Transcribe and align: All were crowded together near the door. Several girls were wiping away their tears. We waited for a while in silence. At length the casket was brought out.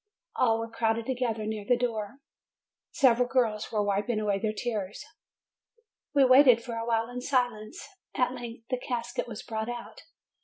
All 0.35 0.57
were 0.57 0.67
crowded 0.67 1.05
together 1.05 1.45
near 1.45 1.63
the 1.63 1.77
door. 1.77 2.21
Several 2.89 3.27
girls 3.27 3.71
were 3.71 3.83
wiping 3.83 4.19
away 4.19 4.39
their 4.39 4.51
tears. 4.51 5.05
We 6.15 6.25
waited 6.25 6.63
for 6.63 6.73
a 6.75 6.87
while 6.87 7.07
in 7.07 7.21
silence. 7.21 7.87
At 8.15 8.33
length 8.33 8.63
the 8.71 8.79
casket 8.79 9.27
was 9.27 9.43
brought 9.43 9.69
out. 9.69 10.01